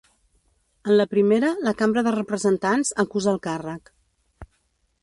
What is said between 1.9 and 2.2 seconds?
de